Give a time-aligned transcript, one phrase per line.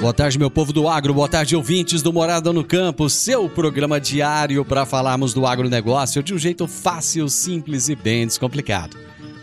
[0.00, 1.12] Boa tarde, meu povo do agro.
[1.12, 3.10] Boa tarde, ouvintes do Morada no Campo.
[3.10, 8.96] Seu programa diário para falarmos do agronegócio de um jeito fácil, simples e bem descomplicado.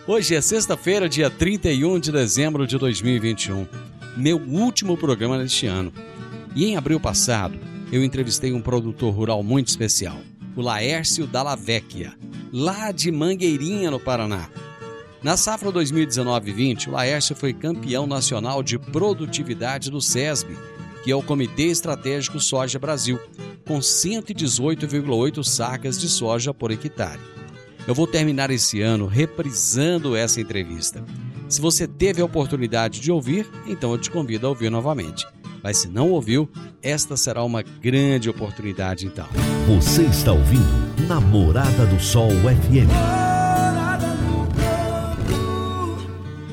[0.07, 3.67] Hoje é sexta-feira, dia 31 de dezembro de 2021.
[4.17, 5.93] Meu último programa neste ano.
[6.55, 7.59] E em abril passado,
[7.91, 10.17] eu entrevistei um produtor rural muito especial,
[10.55, 12.15] o Laércio Dallavecchia,
[12.51, 14.49] lá de Mangueirinha, no Paraná.
[15.27, 20.55] Na safra 2019-20, o Laércio foi campeão nacional de produtividade do SESB,
[21.03, 23.19] que é o Comitê Estratégico Soja Brasil,
[23.67, 27.19] com 118,8 sacas de soja por hectare.
[27.85, 31.03] Eu vou terminar esse ano reprisando essa entrevista.
[31.49, 35.27] Se você teve a oportunidade de ouvir, então eu te convido a ouvir novamente.
[35.61, 36.49] Mas se não ouviu,
[36.81, 39.27] esta será uma grande oportunidade então.
[39.67, 43.26] Você está ouvindo Namorada do Sol FM.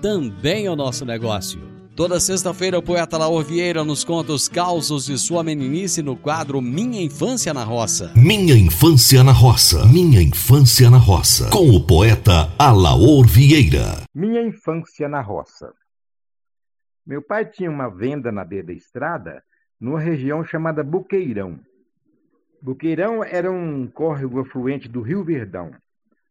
[0.00, 1.60] também o nosso negócio.
[1.94, 6.62] Toda sexta-feira, o poeta Laor Vieira nos conta os causos de sua meninice no quadro
[6.62, 8.10] Minha Infância na Roça.
[8.16, 9.84] Minha Infância na Roça.
[9.86, 11.50] Minha Infância na Roça.
[11.50, 14.02] Com o poeta Alaor Vieira.
[14.14, 15.74] Minha Infância na Roça.
[17.06, 19.42] Meu pai tinha uma venda na beira da estrada,
[19.78, 21.60] numa região chamada Buqueirão.
[22.62, 25.72] Buqueirão era um córrego afluente do Rio Verdão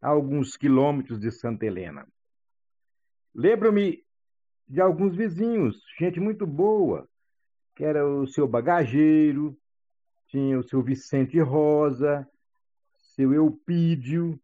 [0.02, 2.08] a alguns quilômetros de Santa Helena.
[3.40, 4.04] Lembro-me
[4.68, 7.08] de alguns vizinhos, gente muito boa,
[7.74, 9.58] que era o seu bagageiro,
[10.28, 12.28] tinha o seu Vicente Rosa,
[13.16, 14.38] seu Eupídio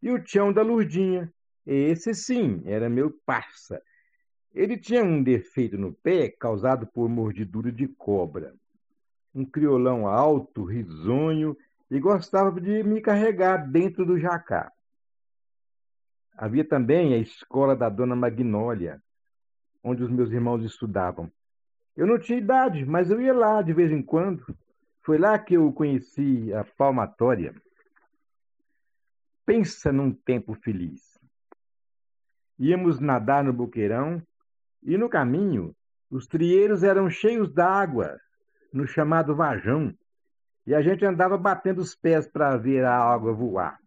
[0.00, 1.34] e o Tião da Lurdinha.
[1.66, 3.82] Esse sim, era meu parça.
[4.54, 8.54] Ele tinha um defeito no pé causado por mordidura de cobra.
[9.34, 11.56] Um criolão alto, risonho,
[11.90, 14.70] e gostava de me carregar dentro do jacá.
[16.40, 19.02] Havia também a escola da Dona Magnólia,
[19.82, 21.28] onde os meus irmãos estudavam.
[21.96, 24.56] Eu não tinha idade, mas eu ia lá de vez em quando.
[25.02, 27.52] Foi lá que eu conheci a palmatória.
[29.44, 31.18] Pensa num tempo feliz.
[32.56, 34.22] Íamos nadar no boqueirão
[34.84, 35.74] e no caminho
[36.08, 38.16] os trieiros eram cheios d'água,
[38.72, 39.92] no chamado vajão,
[40.64, 43.80] e a gente andava batendo os pés para ver a água voar.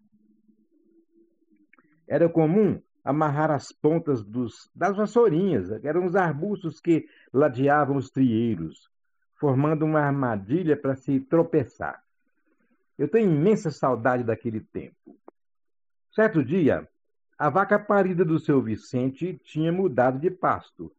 [2.12, 8.92] Era comum amarrar as pontas dos, das vassourinhas, eram os arbustos que ladeavam os trieiros,
[9.40, 12.04] formando uma armadilha para se tropeçar.
[12.98, 15.18] Eu tenho imensa saudade daquele tempo.
[16.14, 16.86] Certo dia,
[17.38, 20.92] a vaca parida do seu Vicente tinha mudado de pasto.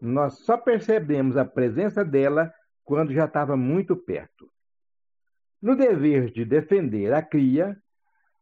[0.00, 2.50] Nós só percebemos a presença dela
[2.86, 4.50] quando já estava muito perto.
[5.60, 7.76] No dever de defender a cria,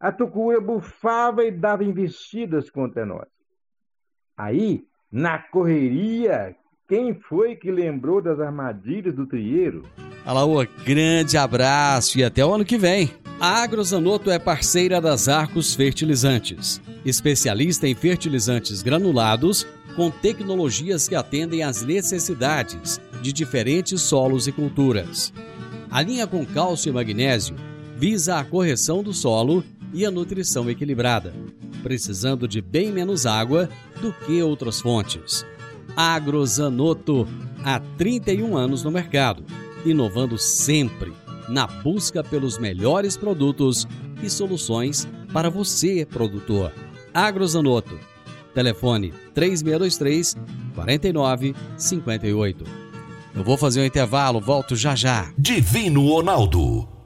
[0.01, 3.29] a tucuia bufava e dava investidas contra nós.
[4.35, 4.83] Aí,
[5.13, 6.57] na correria,
[6.89, 9.85] quem foi que lembrou das armadilhas do trieiro?
[10.25, 13.11] Alaô, grande abraço e até o ano que vem.
[13.39, 19.67] A Agrozanoto é parceira das Arcos Fertilizantes, especialista em fertilizantes granulados
[19.97, 25.33] com tecnologias que atendem às necessidades de diferentes solos e culturas.
[25.91, 27.57] A linha com cálcio e magnésio
[27.97, 31.35] visa a correção do solo e a nutrição equilibrada,
[31.83, 33.69] precisando de bem menos água
[34.01, 35.45] do que outras fontes.
[35.97, 37.27] Agrozanoto,
[37.65, 39.45] há 31 anos no mercado,
[39.85, 41.13] inovando sempre
[41.49, 43.87] na busca pelos melhores produtos
[44.23, 46.73] e soluções para você, produtor.
[47.13, 47.99] Agrozanoto.
[48.55, 50.37] Telefone 3623
[50.75, 52.65] 4958.
[53.35, 55.33] Eu vou fazer um intervalo, volto já já.
[55.39, 56.89] Divino Ronaldo,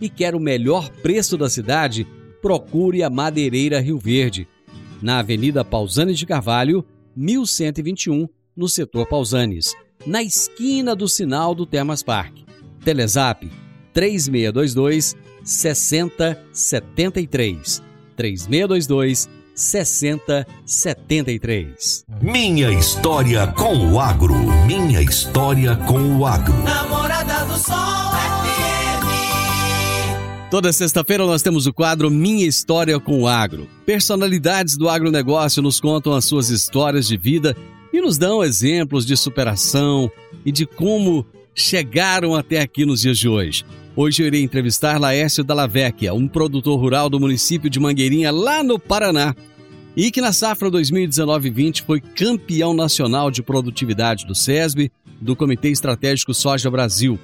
[0.00, 2.06] e quer o melhor preço da cidade,
[2.40, 4.48] procure a Madeireira Rio Verde,
[5.02, 6.84] na Avenida Pausanes de Carvalho,
[7.16, 9.74] 1121, no setor Pausanes,
[10.06, 12.38] na esquina do sinal do Termas Park.
[12.84, 13.50] Telezap
[13.92, 17.82] 3622 6073.
[18.16, 22.06] 3622 6073.
[22.22, 24.34] Minha história com o agro.
[24.66, 26.54] Minha história com o agro.
[26.62, 28.09] Namorada do Sol.
[30.50, 33.68] Toda sexta-feira nós temos o quadro Minha História com o Agro.
[33.86, 37.56] Personalidades do agronegócio nos contam as suas histórias de vida
[37.92, 40.10] e nos dão exemplos de superação
[40.44, 41.24] e de como
[41.54, 43.64] chegaram até aqui nos dias de hoje.
[43.94, 48.76] Hoje eu irei entrevistar Laércio Dallavecchia, um produtor rural do município de Mangueirinha, lá no
[48.76, 49.36] Paraná,
[49.96, 56.34] e que na safra 2019-20 foi campeão nacional de produtividade do SESB, do Comitê Estratégico
[56.34, 57.20] Soja Brasil.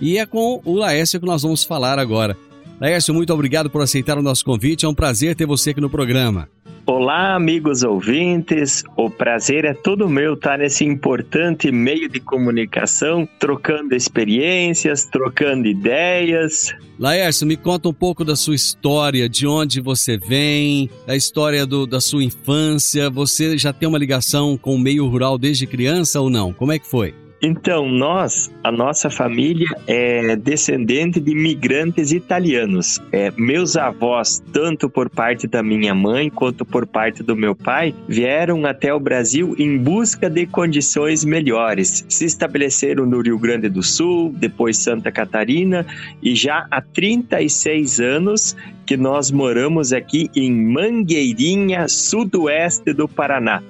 [0.00, 2.36] E é com o Laércio que nós vamos falar agora.
[2.80, 4.84] Laércio, muito obrigado por aceitar o nosso convite.
[4.84, 6.48] É um prazer ter você aqui no programa.
[6.86, 8.84] Olá, amigos ouvintes.
[8.94, 16.74] O prazer é todo meu estar nesse importante meio de comunicação, trocando experiências, trocando ideias.
[16.98, 21.86] Laércio, me conta um pouco da sua história, de onde você vem, da história do,
[21.86, 23.08] da sua infância.
[23.08, 26.52] Você já tem uma ligação com o meio rural desde criança ou não?
[26.52, 27.14] Como é que foi?
[27.46, 32.98] Então, nós, a nossa família é descendente de imigrantes italianos.
[33.12, 37.94] É, meus avós, tanto por parte da minha mãe quanto por parte do meu pai,
[38.08, 42.06] vieram até o Brasil em busca de condições melhores.
[42.08, 45.86] Se estabeleceram no Rio Grande do Sul, depois Santa Catarina,
[46.22, 48.56] e já há 36 anos
[48.86, 53.62] que nós moramos aqui em Mangueirinha, sudoeste do Paraná.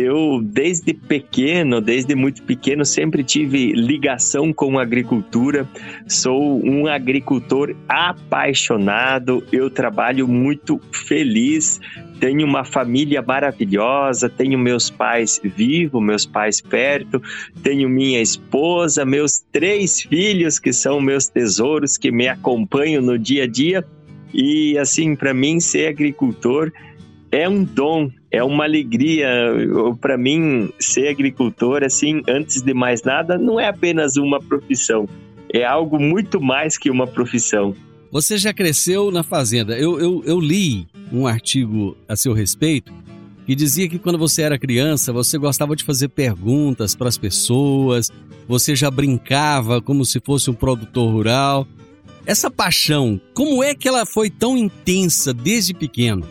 [0.00, 5.68] Eu, desde pequeno, desde muito pequeno, sempre tive ligação com agricultura.
[6.06, 11.80] Sou um agricultor apaixonado, eu trabalho muito feliz.
[12.20, 17.20] Tenho uma família maravilhosa, tenho meus pais vivos, meus pais perto,
[17.60, 23.42] tenho minha esposa, meus três filhos que são meus tesouros que me acompanham no dia
[23.42, 23.84] a dia.
[24.32, 26.70] E assim, para mim, ser agricultor
[27.32, 29.28] é um dom, é uma alegria.
[30.00, 35.08] Para mim, ser agricultor, assim, antes de mais nada, não é apenas uma profissão.
[35.52, 37.74] É algo muito mais que uma profissão.
[38.10, 39.78] Você já cresceu na fazenda.
[39.78, 42.92] Eu, eu, eu li um artigo a seu respeito
[43.46, 48.10] que dizia que quando você era criança, você gostava de fazer perguntas para as pessoas,
[48.46, 51.66] você já brincava como se fosse um produtor rural.
[52.26, 56.26] Essa paixão, como é que ela foi tão intensa desde pequeno?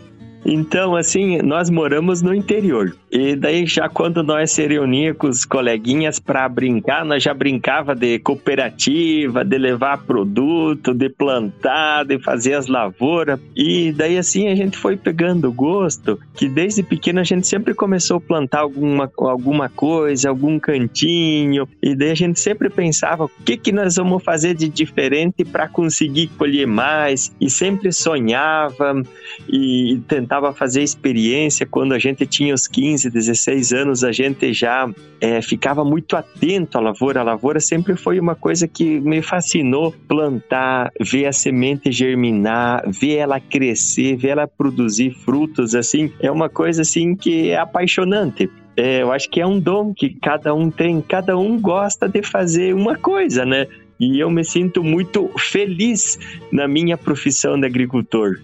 [0.49, 2.95] Então, assim, nós moramos no interior.
[3.09, 7.95] E daí, já quando nós se reunia com os coleguinhas para brincar, nós já brincava
[7.95, 13.39] de cooperativa, de levar produto, de plantar, de fazer as lavouras.
[13.55, 18.17] E daí, assim, a gente foi pegando gosto, que desde pequeno a gente sempre começou
[18.17, 21.67] a plantar alguma, alguma coisa, algum cantinho.
[21.81, 25.67] E daí a gente sempre pensava o que, que nós vamos fazer de diferente para
[25.67, 27.33] conseguir colher mais.
[27.39, 29.01] E sempre sonhava
[29.47, 34.89] e tentava fazer experiência quando a gente tinha os 15, 16 anos, a gente já
[35.19, 37.21] é, ficava muito atento à lavoura.
[37.21, 43.17] A lavoura sempre foi uma coisa que me fascinou plantar, ver a semente germinar, ver
[43.17, 48.49] ela crescer, ver ela produzir frutos, assim, é uma coisa assim que é apaixonante.
[48.75, 52.21] É, eu acho que é um dom que cada um tem, cada um gosta de
[52.21, 53.67] fazer uma coisa, né?
[53.99, 56.19] E eu me sinto muito feliz
[56.51, 58.39] na minha profissão de agricultor.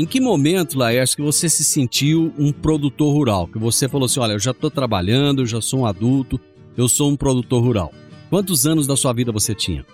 [0.00, 3.46] Em que momento, Laércio, que você se sentiu um produtor rural?
[3.46, 6.40] Que você falou assim, olha, eu já estou trabalhando, eu já sou um adulto,
[6.74, 7.92] eu sou um produtor rural.
[8.30, 9.84] Quantos anos da sua vida você tinha?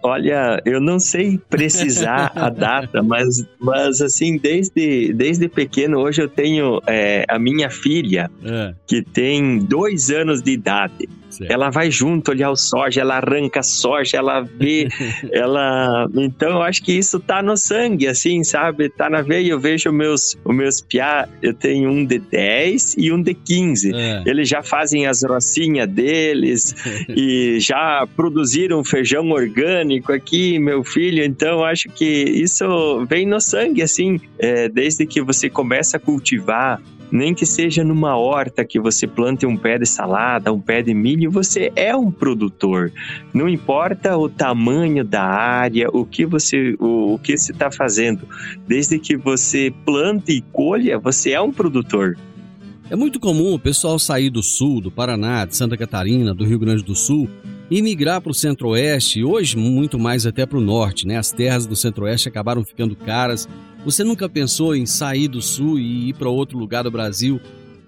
[0.00, 6.28] Olha, eu não sei precisar a data, mas, mas assim, desde, desde pequeno, hoje eu
[6.28, 8.72] tenho é, a minha filha, é.
[8.86, 11.08] que tem dois anos de idade.
[11.38, 11.52] Certo.
[11.52, 14.88] Ela vai junto olhar o soja, ela arranca a soja, ela vê,
[15.30, 16.08] ela.
[16.16, 18.88] Então eu acho que isso tá no sangue, assim, sabe?
[18.88, 19.52] Tá na veia.
[19.52, 23.94] Eu vejo meus, os meus piá, eu tenho um de 10 e um de 15.
[23.94, 24.22] É.
[24.26, 26.74] Eles já fazem as rocinhas deles
[27.08, 31.22] e já produziram feijão orgânico aqui, meu filho.
[31.22, 36.00] Então eu acho que isso vem no sangue, assim, é, desde que você começa a
[36.00, 36.80] cultivar
[37.10, 40.94] nem que seja numa horta que você plante um pé de salada, um pé de
[40.94, 42.92] milho, você é um produtor.
[43.32, 48.26] Não importa o tamanho da área, o que você o, o que você está fazendo,
[48.66, 52.16] desde que você plante e colha, você é um produtor.
[52.90, 56.58] É muito comum o pessoal sair do sul, do Paraná, de Santa Catarina, do Rio
[56.58, 57.28] Grande do Sul
[57.70, 61.18] e migrar para o centro-oeste, hoje muito mais até para o norte, né?
[61.18, 63.46] As terras do centro-oeste acabaram ficando caras
[63.90, 67.40] você nunca pensou em sair do sul e ir para outro lugar do Brasil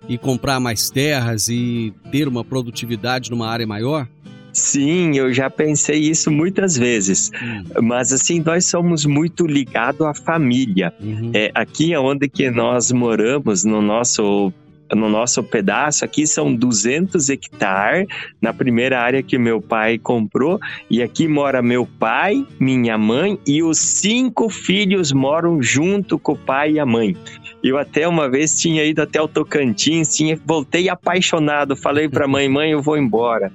[0.08, 4.08] e comprar mais terras e ter uma produtividade numa área maior?
[4.50, 7.30] Sim, eu já pensei isso muitas vezes.
[7.42, 7.82] Hum.
[7.82, 10.90] Mas assim, nós somos muito ligados à família.
[10.98, 11.32] Uhum.
[11.34, 14.50] É, aqui onde que nós moramos, no nosso
[14.94, 18.06] no nosso pedaço aqui são 200 hectares
[18.40, 23.62] na primeira área que meu pai comprou e aqui mora meu pai, minha mãe e
[23.62, 27.16] os cinco filhos moram junto com o pai e a mãe.
[27.62, 32.48] Eu até uma vez tinha ido até o Tocantins, tinha, voltei apaixonado, falei para mãe,
[32.48, 33.52] mãe, eu vou embora.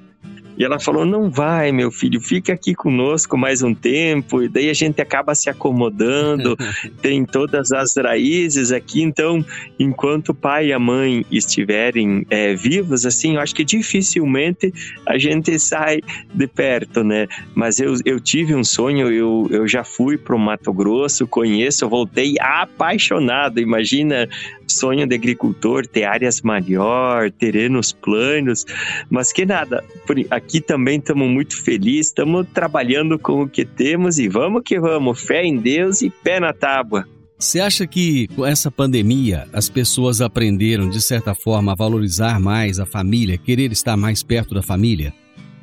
[0.58, 4.42] E ela falou: Não vai, meu filho, fica aqui conosco mais um tempo.
[4.42, 6.56] E daí a gente acaba se acomodando,
[7.02, 9.02] tem todas as raízes aqui.
[9.02, 9.44] Então,
[9.80, 14.74] enquanto o pai e a mãe estiverem é, vivos, assim, eu acho que dificilmente
[15.06, 16.00] a gente sai
[16.34, 17.28] de perto, né?
[17.54, 21.88] Mas eu, eu tive um sonho, eu, eu já fui para o Mato Grosso, conheço,
[21.90, 23.60] voltei apaixonado.
[23.60, 24.28] Imagina
[24.76, 28.66] sonho de agricultor, ter áreas maior, terrenos planos,
[29.10, 29.84] mas que nada,
[30.30, 35.22] aqui também estamos muito felizes, estamos trabalhando com o que temos e vamos que vamos,
[35.22, 37.08] fé em Deus e pé na tábua.
[37.38, 42.80] Você acha que com essa pandemia as pessoas aprenderam, de certa forma, a valorizar mais
[42.80, 45.14] a família, querer estar mais perto da família?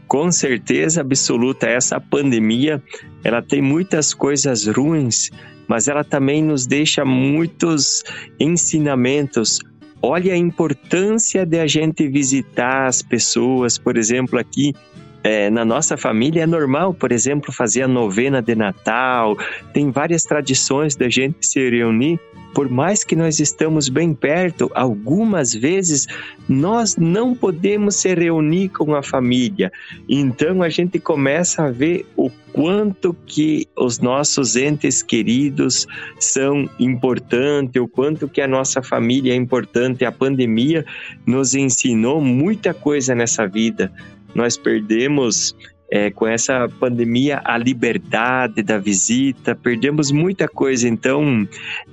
[0.07, 2.83] Com certeza absoluta, essa pandemia
[3.25, 5.31] ela tem muitas coisas ruins,
[5.73, 8.05] mas ela também nos deixa muitos
[8.39, 9.59] ensinamentos.
[10.03, 14.75] Olha a importância de a gente visitar as pessoas, por exemplo, aqui
[15.23, 19.37] é, na nossa família é normal, por exemplo, fazer a novena de Natal,
[19.73, 22.19] tem várias tradições da gente se reunir
[22.55, 26.07] por mais que nós estamos bem perto, algumas vezes
[26.49, 29.73] nós não podemos se reunir com a família.
[30.09, 35.87] Então a gente começa a ver o quanto que os nossos entes queridos
[36.21, 40.05] são importantes, o quanto que a nossa família é importante.
[40.05, 40.85] A pandemia
[41.27, 43.91] nos ensinou muita coisa nessa vida.
[44.35, 45.55] Nós perdemos
[45.95, 50.89] é, com essa pandemia, a liberdade da visita, perdemos muita coisa.
[50.89, 51.47] Então,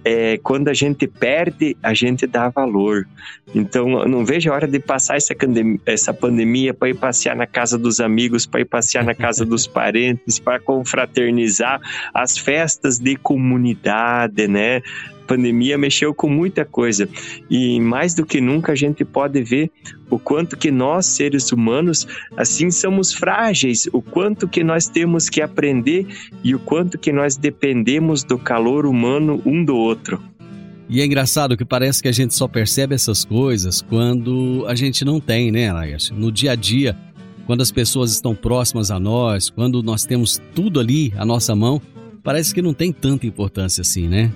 [0.06, 3.06] é, quando a gente perde, a gente dá valor.
[3.54, 5.36] Então, não vejo a hora de passar essa,
[5.86, 9.68] essa pandemia para ir passear na casa dos amigos, para ir passear na casa dos
[9.68, 11.82] parentes, para confraternizar
[12.14, 14.82] as festas de comunidade, né?
[15.30, 17.08] Pandemia mexeu com muita coisa
[17.52, 19.70] e mais do que nunca a gente pode ver
[20.10, 25.40] o quanto que nós seres humanos assim somos frágeis, o quanto que nós temos que
[25.40, 26.08] aprender
[26.44, 30.20] e o quanto que nós dependemos do calor humano um do outro.
[30.90, 35.06] E é engraçado que parece que a gente só percebe essas coisas quando a gente
[35.06, 36.16] não tem, né, Laércio?
[36.16, 36.98] No dia a dia,
[37.46, 41.80] quando as pessoas estão próximas a nós, quando nós temos tudo ali à nossa mão,
[42.24, 44.32] parece que não tem tanta importância assim, né?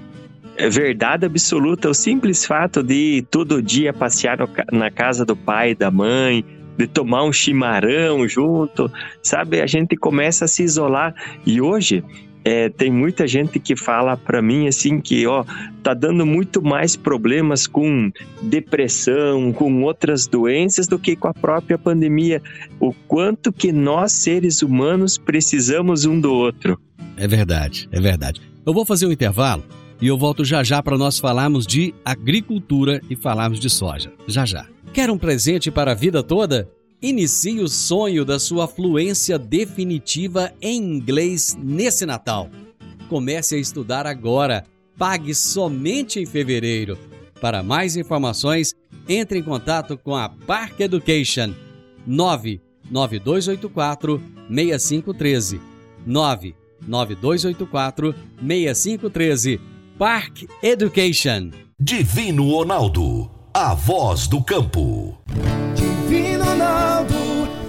[0.63, 1.89] É verdade absoluta.
[1.89, 6.46] O simples fato de todo dia passear no, na casa do pai, da mãe,
[6.77, 8.89] de tomar um chimarrão junto,
[9.22, 9.60] sabe?
[9.60, 11.13] A gente começa a se isolar.
[11.46, 12.01] E hoje
[12.46, 15.43] é, tem muita gente que fala para mim assim que ó
[15.84, 18.10] tá dando muito mais problemas com
[18.41, 22.41] depressão, com outras doenças do que com a própria pandemia.
[22.79, 26.79] O quanto que nós seres humanos precisamos um do outro.
[27.17, 28.41] É verdade, é verdade.
[28.65, 29.62] Eu vou fazer um intervalo
[30.03, 34.12] e eu volto já já para nós falarmos de agricultura e falarmos de soja.
[34.27, 34.67] Já já.
[34.93, 36.69] Quer um presente para a vida toda?
[37.01, 42.50] Inicie o sonho da sua fluência definitiva em inglês nesse Natal.
[43.07, 44.65] Comece a estudar agora.
[44.98, 47.00] Pague somente em fevereiro.
[47.39, 48.75] Para mais informações,
[49.07, 51.53] entre em contato com a Park Education
[52.05, 55.62] 99284 6513
[56.05, 61.51] 99284 6513 Park Education.
[61.79, 65.15] Divino Ronaldo, a voz do campo.
[65.75, 67.13] Divino Ronaldo,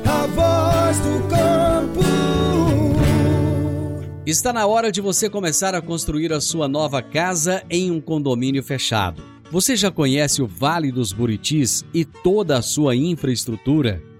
[0.06, 2.00] a voz do campo.
[4.24, 8.62] Está na hora de você começar a construir a sua nova casa em um condomínio
[8.62, 9.22] fechado.
[9.50, 14.02] Você já conhece o Vale dos Buritis e toda a sua infraestrutura?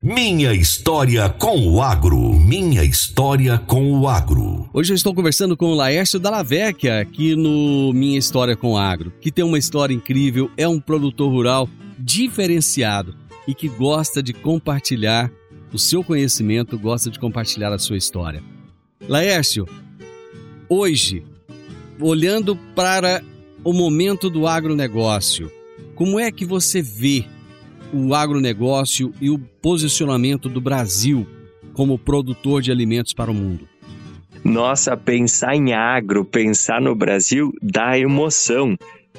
[0.00, 2.32] Minha história com o agro.
[2.32, 4.70] Minha história com o agro.
[4.72, 9.12] Hoje eu estou conversando com o Laércio Dallavecchia aqui no Minha História com o Agro,
[9.20, 15.32] que tem uma história incrível, é um produtor rural diferenciado e que gosta de compartilhar
[15.72, 18.40] o seu conhecimento, gosta de compartilhar a sua história.
[19.08, 19.66] Laércio,
[20.68, 21.24] hoje,
[22.00, 23.20] olhando para
[23.64, 25.50] o momento do agronegócio,
[25.96, 27.24] como é que você vê
[27.92, 31.26] o agronegócio e o posicionamento do Brasil
[31.72, 33.68] como produtor de alimentos para o mundo?
[34.44, 38.76] Nossa, pensar em agro, pensar no Brasil dá emoção,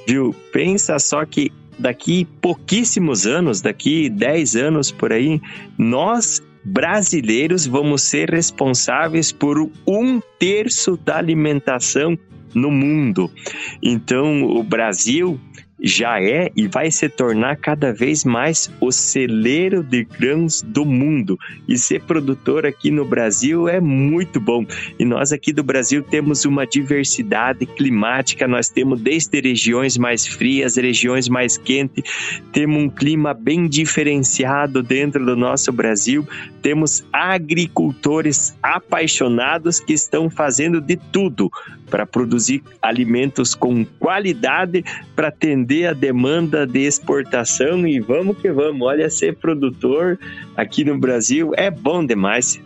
[0.08, 0.34] viu?
[0.52, 5.42] Pensa só que daqui pouquíssimos anos, daqui 10 anos por aí,
[5.78, 9.58] nós brasileiros vamos ser responsáveis por
[9.88, 12.18] um terço da alimentação
[12.54, 13.32] no mundo.
[13.82, 15.40] Então, o Brasil
[15.81, 21.38] já é e vai se tornar cada vez mais o celeiro de grãos do mundo.
[21.67, 24.65] E ser produtor aqui no Brasil é muito bom.
[24.98, 30.75] E nós aqui do Brasil temos uma diversidade climática, nós temos desde regiões mais frias,
[30.75, 32.03] regiões mais quentes,
[32.51, 36.27] temos um clima bem diferenciado dentro do nosso Brasil,
[36.61, 41.50] temos agricultores apaixonados que estão fazendo de tudo
[41.90, 44.84] para produzir alimentos com qualidade
[45.16, 48.88] para atender a demanda de exportação e vamos que vamos.
[48.88, 50.20] Olha, ser produtor
[50.56, 52.62] aqui no Brasil é bom demais.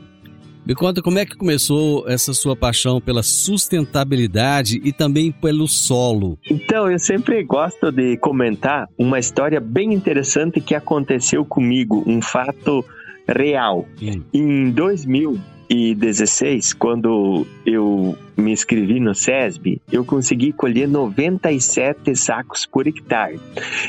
[0.65, 6.39] Me conta como é que começou essa sua paixão pela sustentabilidade e também pelo solo.
[6.49, 12.85] Então, eu sempre gosto de comentar uma história bem interessante que aconteceu comigo, um fato
[13.27, 13.85] real.
[13.97, 14.23] Sim.
[14.33, 15.37] Em 2000,
[15.69, 23.39] 2016, quando eu me inscrevi no SESB, eu consegui colher 97 sacos por hectare.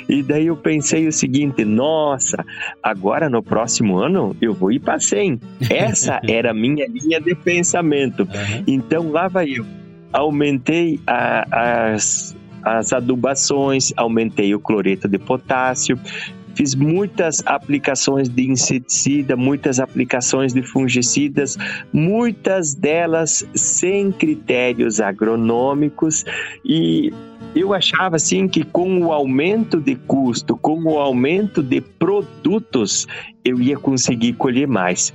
[0.09, 2.45] E daí eu pensei o seguinte: nossa,
[2.83, 5.41] agora no próximo ano eu vou ir para 100.
[5.71, 8.23] Essa era a minha linha de pensamento.
[8.23, 8.65] Uhum.
[8.67, 9.67] Então lá vai eu.
[10.13, 15.99] Aumentei a, as, as adubações, aumentei o cloreto de potássio,
[16.55, 21.57] Fiz muitas aplicações de inseticida, muitas aplicações de fungicidas,
[21.93, 26.25] muitas delas sem critérios agronômicos
[26.65, 27.13] e
[27.55, 33.07] eu achava assim que com o aumento de custo, com o aumento de produtos,
[33.45, 35.13] eu ia conseguir colher mais.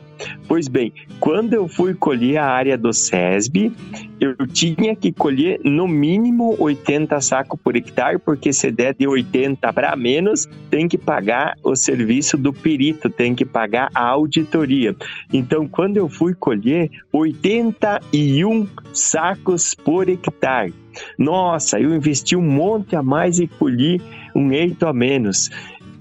[0.48, 3.72] Pois bem, quando eu fui colher a área do SESB,
[4.20, 9.72] eu tinha que colher no mínimo 80 sacos por hectare, porque se der de 80
[9.72, 14.96] para menos, tem que pagar o serviço do perito, tem que pagar a auditoria.
[15.32, 20.74] Então, quando eu fui colher, 81 sacos por hectare.
[21.18, 24.02] Nossa, eu investi um monte a mais e colhi
[24.36, 25.50] um eito a menos.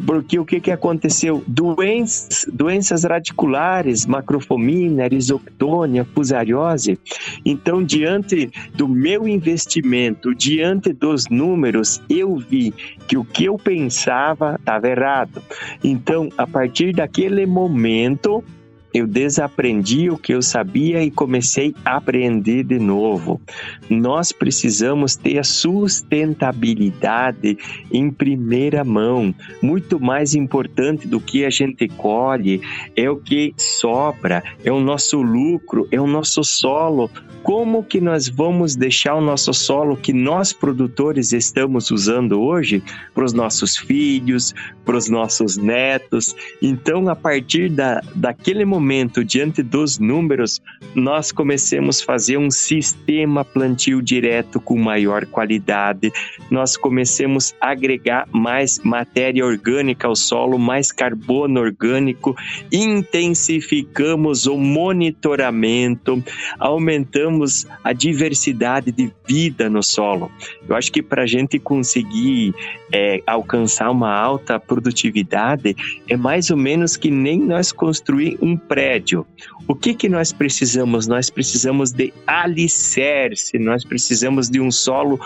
[0.06, 1.42] Porque o que, que aconteceu?
[1.46, 6.98] Doenças, doenças radiculares, macrofomina, erisoctônia, fusariose.
[7.44, 12.72] Então, diante do meu investimento, diante dos números, eu vi
[13.06, 15.42] que o que eu pensava estava errado.
[15.82, 18.44] Então, a partir daquele momento,
[18.92, 23.40] eu desaprendi o que eu sabia e comecei a aprender de novo.
[23.88, 27.56] Nós precisamos ter a sustentabilidade
[27.92, 29.34] em primeira mão.
[29.60, 32.62] Muito mais importante do que a gente colhe
[32.96, 37.10] é o que sobra, é o nosso lucro, é o nosso solo
[37.48, 42.82] como que nós vamos deixar o nosso solo que nós produtores estamos usando hoje
[43.14, 46.36] para os nossos filhos, para os nossos netos.
[46.60, 48.77] Então, a partir da, daquele momento,
[49.24, 50.60] diante dos números,
[50.94, 56.12] nós comecemos a fazer um sistema plantio direto com maior qualidade,
[56.50, 62.34] nós comecemos a agregar mais matéria orgânica ao solo, mais carbono orgânico,
[62.72, 66.22] intensificamos o monitoramento,
[66.58, 70.30] aumentamos a diversidade de vida no solo.
[70.68, 72.54] Eu acho que para a gente conseguir
[72.92, 75.76] é, alcançar uma alta produtividade,
[76.08, 79.26] é mais ou menos que nem nós construir um prédio.
[79.66, 81.06] O que, que nós precisamos?
[81.06, 85.18] Nós precisamos de alicerce, nós precisamos de um solo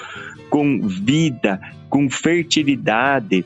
[0.48, 3.44] com vida, com fertilidade.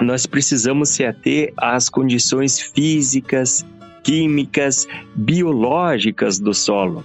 [0.00, 3.64] Nós precisamos se ater às condições físicas,
[4.02, 7.04] químicas, biológicas do solo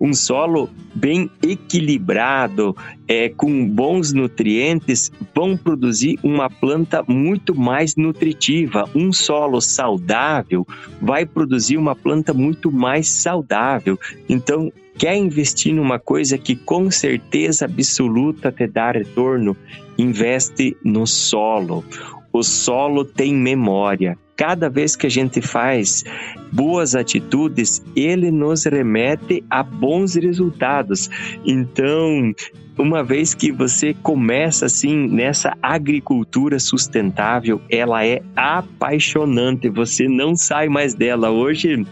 [0.00, 8.88] um solo bem equilibrado, é, com bons nutrientes, vão produzir uma planta muito mais nutritiva.
[8.94, 10.66] Um solo saudável
[11.00, 13.98] vai produzir uma planta muito mais saudável.
[14.28, 19.56] Então, quer investir numa coisa que com certeza absoluta te dá retorno?
[19.98, 21.84] Investe no solo.
[22.32, 26.04] O solo tem memória cada vez que a gente faz
[26.52, 31.10] boas atitudes, ele nos remete a bons resultados.
[31.44, 32.32] Então,
[32.76, 40.68] uma vez que você começa assim nessa agricultura sustentável, ela é apaixonante, você não sai
[40.68, 41.30] mais dela.
[41.30, 41.86] Hoje,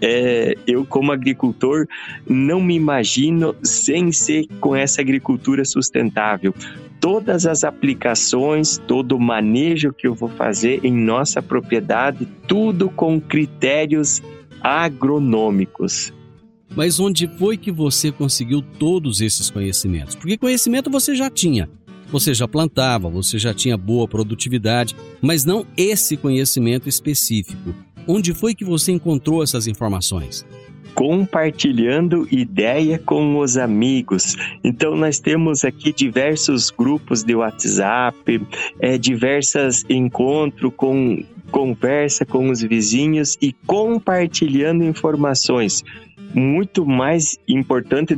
[0.00, 1.86] é, eu, como agricultor,
[2.26, 6.54] não me imagino sem ser com essa agricultura sustentável.
[7.02, 13.20] Todas as aplicações, todo o manejo que eu vou fazer em nossa propriedade, tudo com
[13.20, 14.22] critérios
[14.60, 16.12] agronômicos.
[16.76, 20.14] Mas onde foi que você conseguiu todos esses conhecimentos?
[20.14, 21.68] Porque conhecimento você já tinha.
[22.12, 27.74] Você já plantava, você já tinha boa produtividade, mas não esse conhecimento específico.
[28.06, 30.46] Onde foi que você encontrou essas informações?
[30.94, 34.36] Compartilhando ideia com os amigos.
[34.62, 38.40] Então nós temos aqui diversos grupos de WhatsApp,
[38.80, 45.84] é, diversos encontros com conversa com os vizinhos e compartilhando informações
[46.34, 48.14] muito mais importante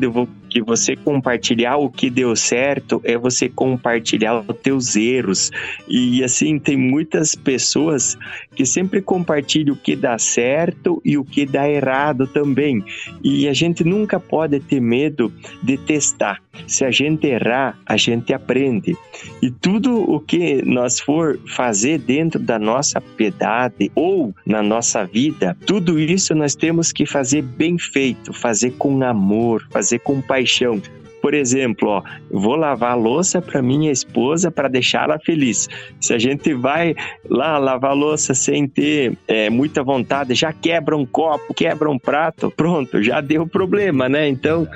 [0.54, 5.50] de você compartilhar o que deu certo é você compartilhar os teus erros.
[5.88, 8.16] E assim, tem muitas pessoas
[8.54, 12.84] que sempre compartilham o que dá certo e o que dá errado também.
[13.22, 16.40] E a gente nunca pode ter medo de testar.
[16.68, 18.96] Se a gente errar, a gente aprende.
[19.42, 25.56] E tudo o que nós for fazer dentro da nossa piedade ou na nossa vida,
[25.66, 30.80] tudo isso nós temos que fazer bem feito, fazer com amor, fazer com paixão paixão.
[31.22, 35.70] Por exemplo, ó, vou lavar a louça para minha esposa para deixá-la feliz.
[35.98, 36.94] Se a gente vai
[37.30, 41.98] lá lavar a louça sem ter é, muita vontade, já quebra um copo, quebra um
[41.98, 44.28] prato, pronto, já deu problema, né?
[44.28, 44.68] Então,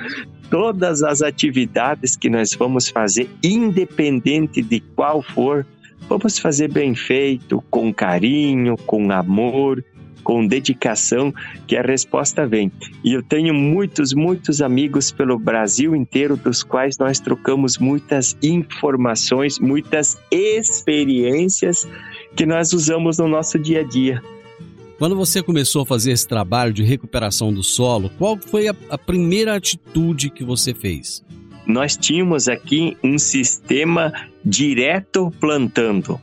[0.51, 5.67] todas as atividades que nós vamos fazer, independente de qual for,
[6.09, 9.85] vamos fazer bem feito, com carinho, com amor,
[10.29, 11.33] com dedicação
[11.67, 12.71] que a resposta vem.
[13.03, 19.59] E eu tenho muitos, muitos amigos pelo Brasil inteiro, dos quais nós trocamos muitas informações,
[19.59, 21.89] muitas experiências
[22.37, 24.23] que nós usamos no nosso dia a dia.
[24.99, 28.99] Quando você começou a fazer esse trabalho de recuperação do solo, qual foi a, a
[28.99, 31.25] primeira atitude que você fez?
[31.67, 34.13] Nós tínhamos aqui um sistema
[34.45, 36.21] direto plantando.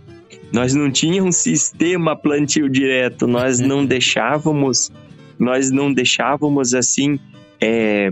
[0.52, 4.92] Nós não tínhamos um sistema plantio direto, nós não deixávamos,
[5.38, 7.20] nós não deixávamos assim,
[7.62, 8.10] é,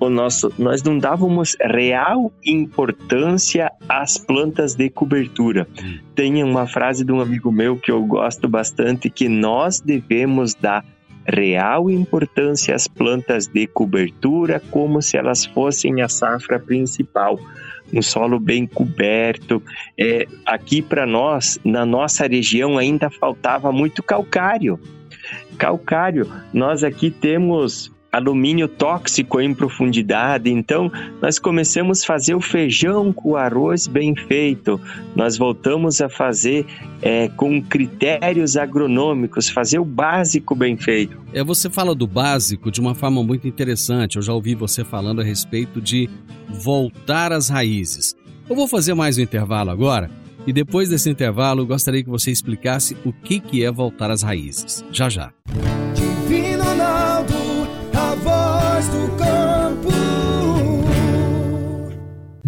[0.00, 5.68] o nosso, nós não dávamos real importância às plantas de cobertura.
[6.14, 10.84] Tem uma frase de um amigo meu que eu gosto bastante que nós devemos dar
[11.26, 17.38] real importância às plantas de cobertura como se elas fossem a safra principal
[17.92, 19.62] um solo bem coberto.
[19.98, 24.78] É, aqui para nós, na nossa região, ainda faltava muito calcário.
[25.58, 30.50] Calcário, nós aqui temos alumínio tóxico em profundidade.
[30.50, 34.80] Então, nós começamos a fazer o feijão com arroz bem feito.
[35.14, 36.66] Nós voltamos a fazer
[37.02, 41.16] é, com critérios agronômicos, fazer o básico bem feito.
[41.32, 44.16] É, você fala do básico de uma forma muito interessante.
[44.16, 46.08] Eu já ouvi você falando a respeito de
[46.48, 48.16] voltar às raízes.
[48.48, 50.10] Eu vou fazer mais um intervalo agora.
[50.46, 54.84] E depois desse intervalo, gostaria que você explicasse o que, que é voltar às raízes.
[54.90, 55.32] Já já.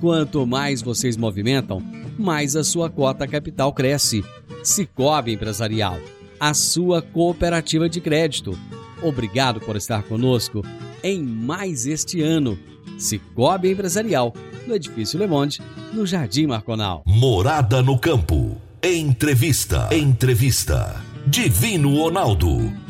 [0.00, 1.82] quanto mais vocês movimentam,
[2.18, 4.24] mais a sua cota capital cresce.
[4.62, 5.98] Cicobi Empresarial,
[6.38, 8.58] a sua cooperativa de crédito.
[9.02, 10.62] Obrigado por estar conosco
[11.02, 12.58] em mais este ano.
[12.98, 14.34] Cicobi Empresarial,
[14.66, 15.60] no Edifício Le Monde,
[15.92, 17.02] no Jardim Marconal.
[17.06, 18.56] Morada no Campo.
[18.82, 19.88] Entrevista.
[19.92, 21.02] Entrevista.
[21.26, 22.89] Divino Ronaldo.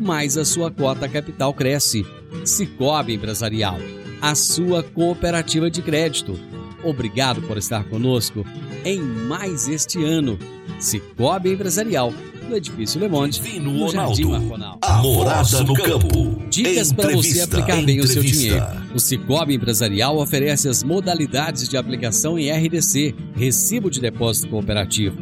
[0.00, 2.04] mais a sua cota capital cresce.
[2.44, 3.78] Cicobi Empresarial,
[4.20, 6.38] a sua cooperativa de crédito.
[6.82, 8.44] Obrigado por estar conosco
[8.84, 10.38] em mais este ano.
[10.78, 12.14] Cicobi Empresarial,
[12.48, 14.24] no Edifício Le Monde, Divino no Jardim.
[14.24, 14.78] Marconal.
[14.82, 16.42] A morada no campo.
[16.48, 17.44] Dicas para você Entrevista.
[17.44, 18.38] aplicar bem o seu Entrevista.
[18.38, 18.66] dinheiro.
[18.94, 25.16] O Cicobi Empresarial oferece as modalidades de aplicação em RDC, Recibo de Depósito Cooperativo,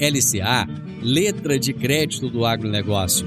[0.00, 0.66] LCA,
[1.00, 3.26] Letra de Crédito do Agronegócio,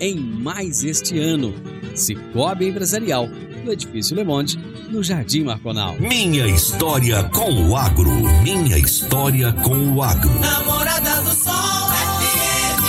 [0.00, 1.54] em mais este ano.
[1.94, 3.28] Cicobi Empresarial,
[3.64, 4.58] no Edifício Le Monde,
[4.90, 5.96] no Jardim Marconal.
[5.98, 8.10] Minha história com o agro.
[8.42, 10.30] Minha história com o agro.
[10.40, 11.52] Namorada do Sol
[11.90, 12.84] FM.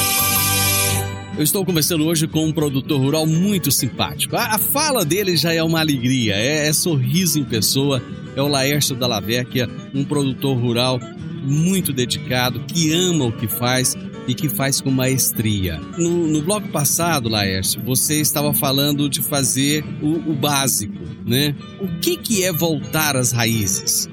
[1.37, 4.35] Eu estou conversando hoje com um produtor rural muito simpático.
[4.35, 8.01] A, a fala dele já é uma alegria, é, é sorriso em pessoa.
[8.35, 10.99] É o Laércio Dallavecchia, um produtor rural
[11.45, 13.95] muito dedicado, que ama o que faz
[14.27, 15.79] e que faz com maestria.
[15.97, 21.55] No, no bloco passado, Laércio, você estava falando de fazer o, o básico, né?
[21.79, 24.09] O que, que é voltar às raízes?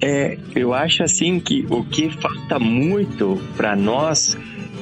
[0.00, 4.36] É, eu acho assim que o que falta muito para nós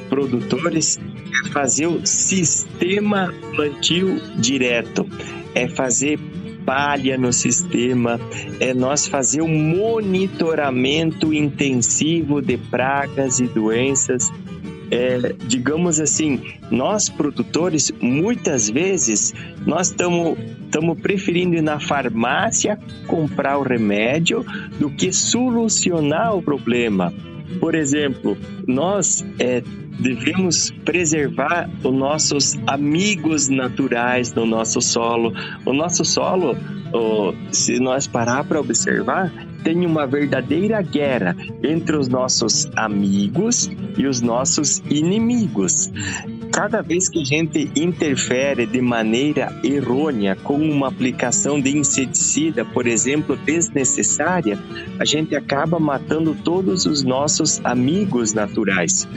[0.09, 5.07] produtores é fazer o sistema plantio direto,
[5.53, 6.19] é fazer
[6.65, 8.19] palha no sistema,
[8.59, 14.31] é nós fazer um monitoramento intensivo de pragas e doenças.
[14.89, 19.33] É, digamos assim, nós produtores, muitas vezes,
[19.65, 20.37] nós estamos
[21.01, 24.45] preferindo ir na farmácia comprar o remédio
[24.77, 27.13] do que solucionar o problema.
[27.59, 28.37] Por exemplo,
[28.67, 29.61] nós é,
[29.99, 35.33] devemos preservar os nossos amigos naturais no nosso solo.
[35.65, 36.55] O nosso solo,
[36.93, 39.31] oh, se nós parar para observar,
[39.63, 45.89] tem uma verdadeira guerra entre os nossos amigos e os nossos inimigos.
[46.51, 52.85] Cada vez que a gente interfere de maneira errônea com uma aplicação de inseticida, por
[52.85, 54.59] exemplo, desnecessária,
[54.99, 59.07] a gente acaba matando todos os nossos amigos naturais.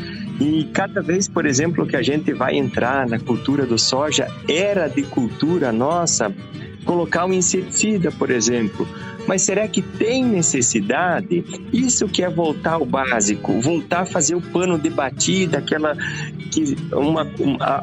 [0.41, 4.87] E cada vez, por exemplo, que a gente vai entrar na cultura do soja, era
[4.87, 6.33] de cultura nossa
[6.85, 8.87] colocar um inseticida, por exemplo.
[9.27, 11.45] Mas será que tem necessidade?
[11.73, 15.97] Isso que é voltar ao básico, voltar a fazer o pano de batida, aquela
[16.51, 17.25] que uma,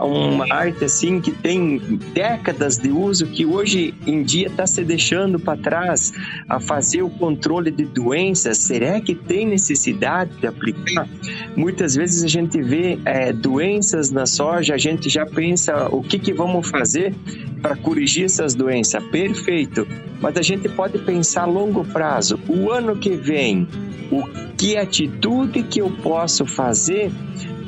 [0.02, 1.78] uma, arte assim que tem
[2.14, 6.14] décadas de uso que hoje em dia está se deixando para trás
[6.48, 8.58] a fazer o controle de doenças.
[8.60, 11.08] Será que tem necessidade de aplicar?
[11.56, 16.18] Muitas vezes a gente vê é, doenças na soja, a gente já pensa o que,
[16.18, 17.14] que vamos fazer
[17.62, 19.04] para corrigir essas doenças.
[19.06, 19.88] Perfeito,
[20.22, 22.40] mas a gente pode pensar a longo prazo.
[22.48, 23.68] O ano que vem,
[24.12, 24.24] o
[24.58, 27.12] que atitude que eu posso fazer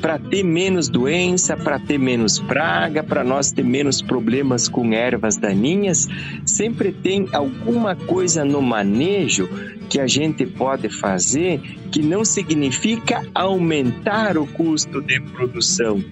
[0.00, 5.38] para ter menos doença, para ter menos praga, para nós ter menos problemas com ervas
[5.38, 6.06] daninhas,
[6.44, 9.48] sempre tem alguma coisa no manejo
[9.88, 11.58] que a gente pode fazer
[11.90, 16.04] que não significa aumentar o custo de produção,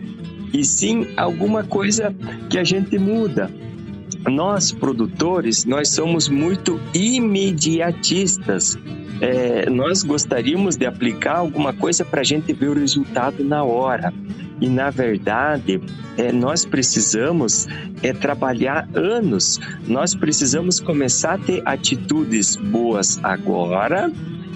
[0.54, 2.14] e sim alguma coisa
[2.48, 3.50] que a gente muda.
[4.28, 8.78] Nós produtores, nós somos muito imediatistas
[9.22, 14.12] é, nós gostaríamos de aplicar alguma coisa para a gente ver o resultado na hora.
[14.60, 15.80] E na verdade,
[16.18, 17.68] é, nós precisamos
[18.02, 24.10] é, trabalhar anos, nós precisamos começar a ter atitudes boas agora,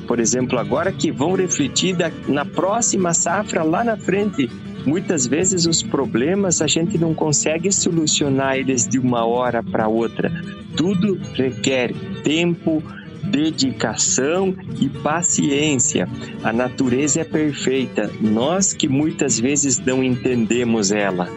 [0.09, 4.51] por exemplo, agora que vão refletir na próxima safra lá na frente.
[4.87, 10.31] Muitas vezes os problemas a gente não consegue solucionar eles de uma hora para outra.
[10.77, 12.81] Tudo requer tempo,
[13.25, 16.09] dedicação e paciência.
[16.45, 21.29] A natureza é perfeita, nós que muitas vezes não entendemos ela.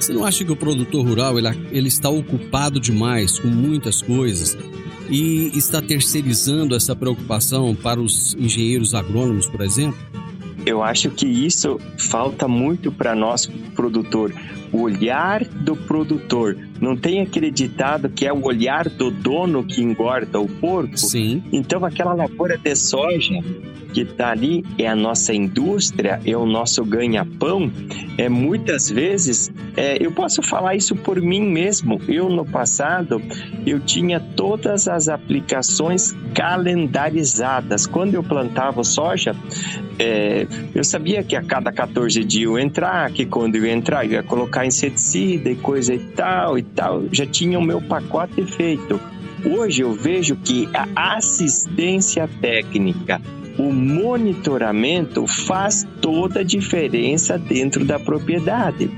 [0.00, 4.56] Você não acha que o produtor rural ele, ele está ocupado demais com muitas coisas
[5.10, 9.98] e está terceirizando essa preocupação para os engenheiros agrônomos, por exemplo?
[10.66, 14.34] Eu acho que isso falta muito para nós, produtor.
[14.80, 16.56] Olhar do produtor.
[16.80, 20.98] Não tem acreditado que é o olhar do dono que engorda o porco?
[20.98, 21.42] Sim.
[21.52, 23.42] Então, aquela lavoura de soja
[23.96, 27.72] que está ali é a nossa indústria, é o nosso ganha-pão.
[28.18, 31.98] É muitas vezes, é, eu posso falar isso por mim mesmo.
[32.06, 33.22] Eu no passado
[33.66, 37.86] eu tinha todas as aplicações calendarizadas.
[37.86, 39.34] Quando eu plantava soja,
[39.98, 43.72] é, eu sabia que a cada 14 dias eu ia entrar, que quando eu ia
[43.72, 47.04] entrar eu ia colocar inseticida e coisa e tal e tal.
[47.12, 49.00] Já tinha o meu pacote feito.
[49.44, 53.20] Hoje eu vejo que a assistência técnica
[53.58, 58.90] o monitoramento faz toda a diferença dentro da propriedade.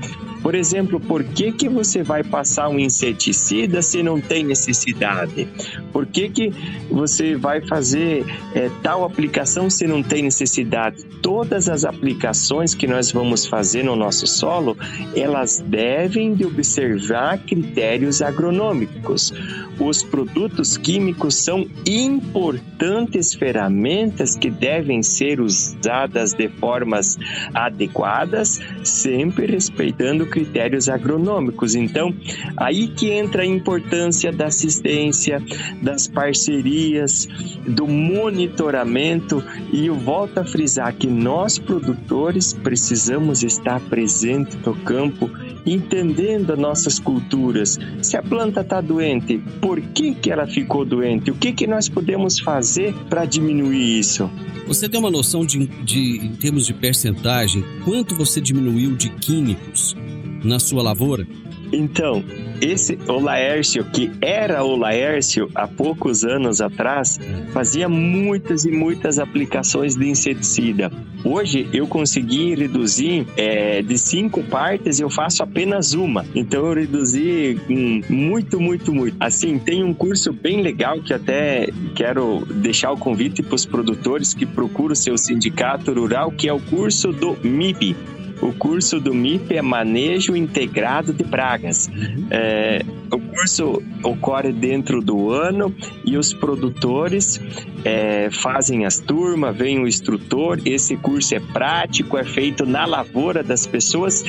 [0.49, 5.47] Por exemplo, por que, que você vai passar um inseticida se não tem necessidade?
[5.93, 6.51] Por que, que
[6.89, 11.05] você vai fazer é, tal aplicação se não tem necessidade?
[11.21, 14.75] Todas as aplicações que nós vamos fazer no nosso solo,
[15.15, 19.31] elas devem de observar critérios agronômicos.
[19.79, 27.17] Os produtos químicos são importantes ferramentas que devem ser usadas de formas
[27.53, 31.75] adequadas, sempre respeitando critérios agronômicos.
[31.75, 32.13] Então,
[32.55, 35.43] aí que entra a importância da assistência,
[35.81, 37.27] das parcerias,
[37.67, 45.29] do monitoramento e eu volto a frisar que nós produtores precisamos estar presentes no campo
[45.65, 47.77] entendendo as nossas culturas.
[48.01, 51.31] Se a planta está doente, por que, que ela ficou doente?
[51.31, 54.29] O que, que nós podemos fazer para diminuir isso?
[54.67, 59.95] Você tem uma noção de, de, em termos de percentagem, quanto você diminuiu de químicos
[60.43, 61.25] na sua lavoura?
[61.71, 62.23] Então,
[62.61, 67.19] esse o Laércio, que era o Laércio há poucos anos atrás,
[67.53, 70.91] fazia muitas e muitas aplicações de inseticida.
[71.23, 76.25] Hoje eu consegui reduzir é, de cinco partes, eu faço apenas uma.
[76.33, 79.15] Então eu reduzi hum, muito, muito, muito.
[79.19, 84.33] Assim, tem um curso bem legal que até quero deixar o convite para os produtores
[84.33, 87.95] que procuram o seu sindicato rural, que é o curso do MIB
[88.41, 91.87] o curso do MIP é Manejo Integrado de Pragas.
[91.87, 92.27] Uhum.
[92.31, 95.73] É, o curso ocorre dentro do ano
[96.05, 97.39] e os produtores
[97.83, 100.59] é, fazem as turmas, vem o instrutor.
[100.65, 104.23] Esse curso é prático, é feito na lavoura das pessoas,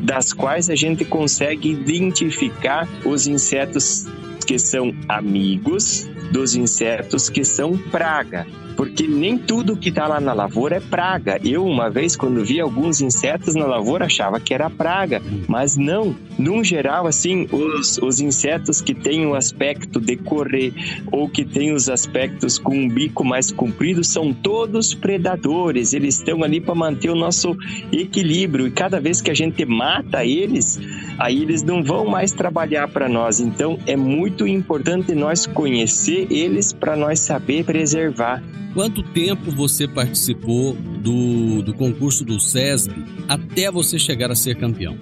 [0.00, 4.06] das quais a gente consegue identificar os insetos
[4.46, 10.32] que são amigos dos insetos que são praga porque nem tudo que está lá na
[10.34, 11.40] lavoura é praga.
[11.42, 16.14] Eu, uma vez, quando vi alguns insetos na lavoura, achava que era praga, mas não.
[16.38, 20.74] Num geral, assim, os, os insetos que têm o aspecto de correr
[21.10, 25.94] ou que têm os aspectos com um bico mais comprido são todos predadores.
[25.94, 27.56] Eles estão ali para manter o nosso
[27.90, 30.78] equilíbrio e cada vez que a gente mata eles,
[31.18, 33.40] aí eles não vão mais trabalhar para nós.
[33.40, 38.42] Então, é muito importante nós conhecer eles para nós saber preservar.
[38.74, 44.98] Quanto tempo você participou do, do concurso do SESB até você chegar a ser campeão?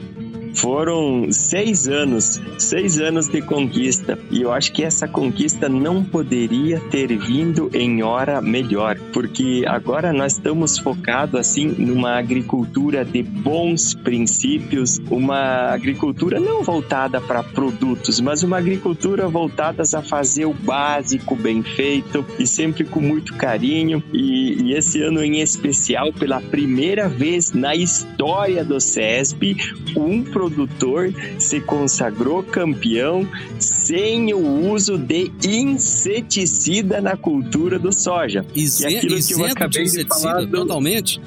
[0.54, 4.18] Foram seis anos, seis anos de conquista.
[4.30, 10.12] E eu acho que essa conquista não poderia ter vindo em hora melhor, porque agora
[10.12, 18.20] nós estamos focados assim numa agricultura de bons princípios, uma agricultura não voltada para produtos,
[18.20, 24.02] mas uma agricultura voltada a fazer o básico bem feito e sempre com muito carinho.
[24.12, 29.56] E, e esse ano em especial, pela primeira vez na história do SESB,
[29.96, 33.26] um produto produtor se consagrou campeão
[33.58, 38.44] sem o uso de inseticida na cultura do soja.
[38.54, 40.58] Isento, e aquilo que eu acabei de, de falar do...
[40.58, 41.20] totalmente?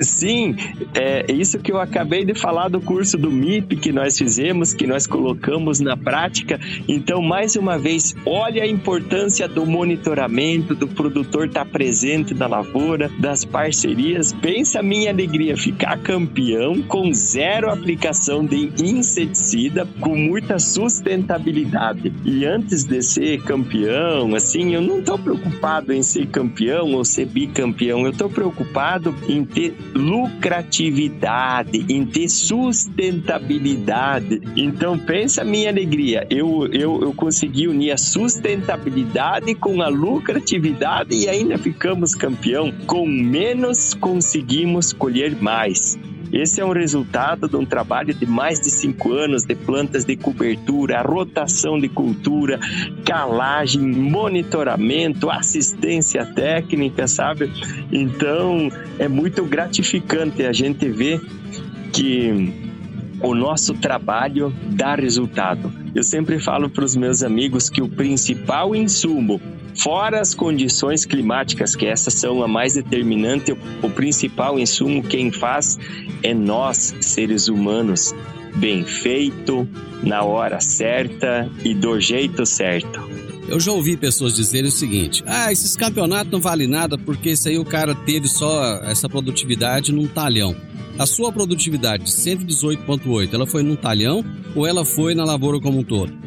[0.00, 0.54] Sim,
[0.94, 4.86] é isso que eu acabei de falar do curso do MIP que nós fizemos, que
[4.86, 6.60] nós colocamos na prática.
[6.86, 12.46] Então, mais uma vez, olha a importância do monitoramento, do produtor estar tá presente na
[12.46, 14.32] lavoura, das parcerias.
[14.32, 22.12] Pensa minha alegria ficar campeão com zero aplicação de inseticida, com muita sustentabilidade.
[22.24, 27.26] E antes de ser campeão, assim, eu não estou preocupado em ser campeão ou ser
[27.26, 34.42] bicampeão, eu estou preocupado em ter lucratividade, em ter sustentabilidade.
[34.56, 41.14] Então pensa a minha alegria, eu, eu, eu consegui unir a sustentabilidade com a lucratividade
[41.14, 42.72] e ainda ficamos campeão.
[42.86, 45.98] Com menos conseguimos colher mais.
[46.32, 50.16] Esse é um resultado de um trabalho de mais de cinco anos de plantas de
[50.16, 52.58] cobertura, rotação de cultura,
[53.04, 57.50] calagem, monitoramento, assistência técnica, sabe?
[57.92, 61.20] Então é muito gratificante a gente ver
[61.92, 62.65] que
[63.22, 65.72] o nosso trabalho dá resultado.
[65.94, 69.40] Eu sempre falo para os meus amigos que o principal insumo
[69.78, 73.52] Fora as condições climáticas, que essas são a mais determinante,
[73.82, 75.78] o principal insumo quem faz
[76.22, 78.14] é nós, seres humanos.
[78.56, 79.68] Bem feito,
[80.02, 83.06] na hora certa e do jeito certo.
[83.48, 87.46] Eu já ouvi pessoas dizerem o seguinte: ah, esses campeonatos não valem nada porque isso
[87.48, 90.56] aí o cara teve só essa produtividade num talhão.
[90.98, 94.24] A sua produtividade de 118,8, ela foi num talhão
[94.54, 96.25] ou ela foi na lavoura como um todo?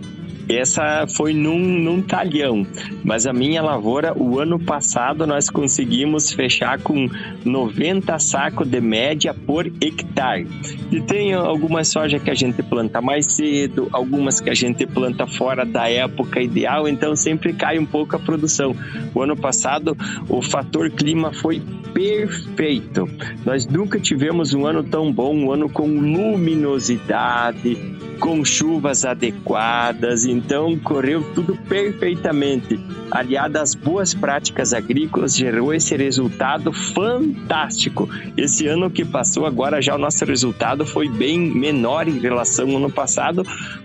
[0.49, 2.65] Essa foi num, num talhão,
[3.03, 7.07] mas a minha lavoura, o ano passado, nós conseguimos fechar com
[7.45, 10.47] 90 sacos de média por hectare.
[10.91, 15.27] E tem algumas soja que a gente planta mais cedo, algumas que a gente planta
[15.27, 18.75] fora da época ideal, então sempre cai um pouco a produção.
[19.13, 19.95] O ano passado,
[20.27, 21.61] o fator clima foi
[21.93, 23.07] perfeito.
[23.45, 27.77] Nós nunca tivemos um ano tão bom, um ano com luminosidade,
[28.19, 32.79] com chuvas adequadas, então correu tudo perfeitamente.
[33.11, 38.09] Aliado às boas práticas agrícolas, gerou esse resultado fantástico.
[38.37, 42.77] Esse ano que passou, agora já o nosso resultado foi bem menor em relação ao
[42.77, 43.43] ano passado,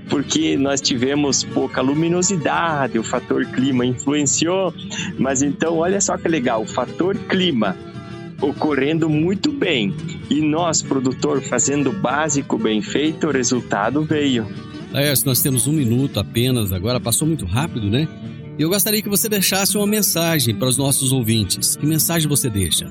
[0.08, 4.72] porque nós tivemos pouca luminosidade, o fator clima influenciou,
[5.18, 7.76] mas então olha só que legal, o fator clima
[8.40, 9.94] ocorrendo muito bem.
[10.30, 14.46] E nós, produtor, fazendo básico bem feito, o resultado veio.
[14.94, 18.06] Laércio, nós temos um minuto apenas agora, passou muito rápido, né?
[18.56, 21.74] Eu gostaria que você deixasse uma mensagem para os nossos ouvintes.
[21.74, 22.86] Que mensagem você deixa?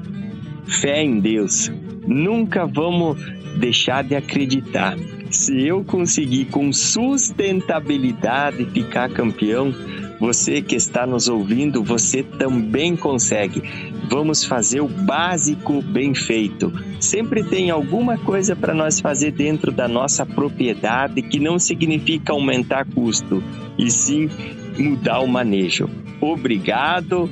[0.67, 1.71] Fé em Deus.
[2.05, 3.17] Nunca vamos
[3.57, 4.97] deixar de acreditar.
[5.31, 9.73] Se eu conseguir com sustentabilidade ficar campeão,
[10.19, 13.63] você que está nos ouvindo, você também consegue.
[14.09, 16.71] Vamos fazer o básico bem feito.
[16.99, 22.85] Sempre tem alguma coisa para nós fazer dentro da nossa propriedade que não significa aumentar
[22.85, 23.43] custo,
[23.77, 24.29] e sim
[24.77, 25.89] mudar o manejo.
[26.21, 27.29] Obrigado,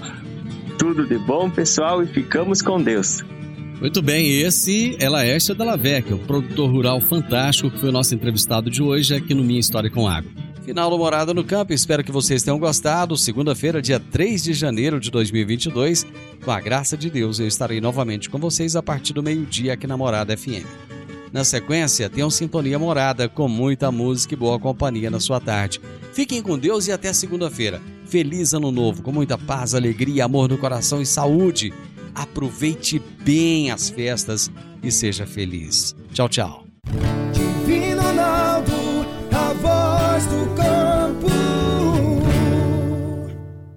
[0.77, 3.23] tudo de bom, pessoal, e ficamos com Deus.
[3.79, 8.69] Muito bem, esse é Laércio Dallavec, o produtor rural fantástico que foi o nosso entrevistado
[8.69, 10.29] de hoje aqui no Minha História com Água.
[10.63, 13.17] Final do Morada no Campo, espero que vocês tenham gostado.
[13.17, 16.05] Segunda-feira, dia 3 de janeiro de 2022,
[16.43, 19.87] com a graça de Deus, eu estarei novamente com vocês a partir do meio-dia aqui
[19.87, 20.65] na Morada FM.
[21.33, 25.81] Na sequência, tem um Sintonia Morada com muita música e boa companhia na sua tarde.
[26.13, 27.81] Fiquem com Deus e até segunda-feira.
[28.05, 31.73] Feliz Ano Novo, com muita paz, alegria, amor no coração e saúde.
[32.13, 34.51] Aproveite bem as festas
[34.83, 35.95] e seja feliz.
[36.13, 36.65] Tchau, tchau.